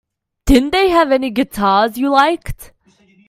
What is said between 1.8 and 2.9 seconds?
you liked?